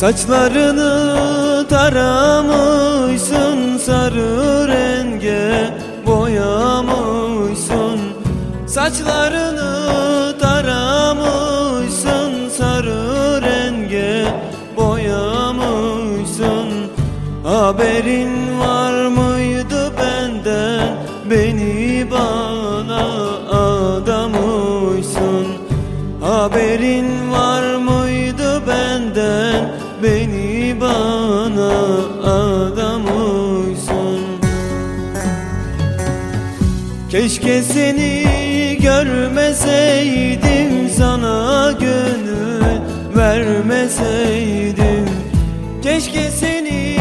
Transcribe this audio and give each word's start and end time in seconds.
Saçlarını 0.00 1.68
taramışsın 1.68 3.78
sarı 3.78 4.68
renge 4.68 5.74
boyamışsın. 6.06 8.00
Saçlarını 8.66 10.38
taramışsın 10.38 12.48
sarı 12.48 13.42
renge 13.42 14.24
boyamışsın. 14.76 16.68
Haberin 17.44 18.60
var 18.60 19.06
mıydı 19.06 19.92
benden? 19.98 20.96
Beni 21.30 22.06
bana 22.10 23.02
adamışsın. 23.96 25.46
Haberin 26.20 27.29
bana 30.80 31.72
adamışsın 32.30 34.20
Keşke 37.10 37.62
seni 37.62 38.26
görmeseydim 38.82 40.88
sana 40.96 41.72
gönül 41.72 42.80
vermeseydim. 43.16 45.08
Keşke 45.82 46.30
seni 46.30 46.96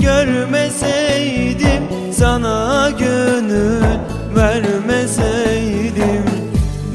görmeseydim 0.00 1.82
sana 2.12 2.90
gönül 2.98 3.82
vermeseydim. 4.36 6.24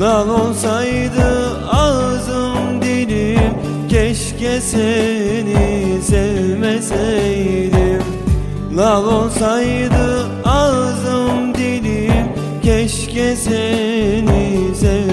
Lal 0.00 0.28
olsaydı 0.28 1.58
ağzım 1.70 2.82
dilim 2.82 3.54
Keşke 3.88 4.60
seni 4.60 5.37
Lal 8.78 9.06
olsaydı 9.06 10.26
ağzım 10.44 11.54
dilim 11.54 12.26
Keşke 12.62 13.36
seni 13.36 14.74
sevmeseydim 14.74 15.07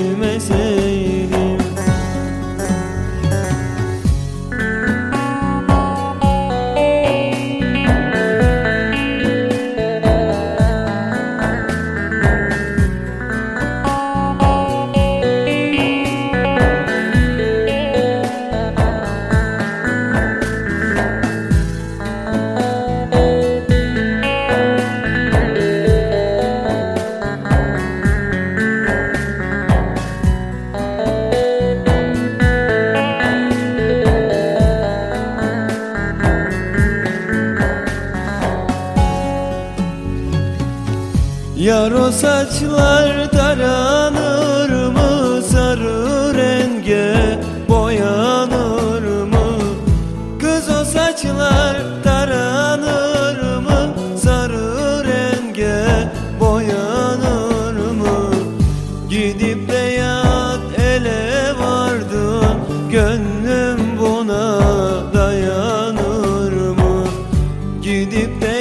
Yar 41.65 41.91
o 41.91 42.11
saçlar 42.11 43.31
taranır 43.31 44.69
mı 44.69 45.41
sarı 45.41 46.33
renge 46.37 47.39
boyanır 47.69 49.23
mı? 49.23 49.47
Kız 50.39 50.69
o 50.69 50.85
saçlar 50.85 51.77
taranır 52.03 53.57
mı 53.57 53.93
sarı 54.23 55.03
renge 55.03 55.85
boyanır 56.39 57.75
mı? 57.91 58.35
Gidip 59.09 59.69
de 59.69 59.77
yat 59.77 60.79
ele 60.79 61.53
vardın 61.59 62.57
gönlüm 62.91 63.99
buna 63.99 64.59
dayanır 65.13 66.53
mı? 66.53 67.07
Gidip 67.81 68.41
de 68.41 68.54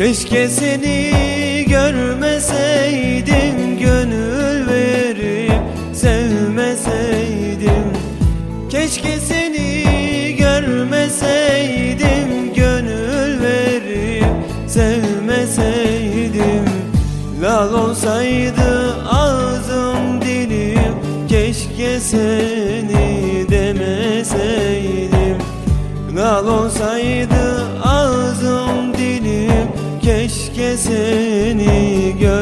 Keşke 0.00 0.48
seni 0.48 1.12
görmeseydim 1.68 3.78
Gönül 3.78 4.68
verip 4.68 5.62
sevmeseydim. 5.92 7.84
Keşke 8.70 9.20
seni 9.20 9.84
görmeseydim 10.38 12.54
Gönül 12.54 13.42
verip 13.42 14.24
sevmeseydim. 14.68 16.64
Lal 17.42 17.74
olsaydı 17.74 18.96
ağzım 19.10 20.20
dilim 20.20 20.94
Keşke 21.28 22.00
seni 22.00 23.46
demeseydim. 23.50 25.36
Lal 26.16 26.46
seni 30.76 32.16
görmeseydim 32.20 32.39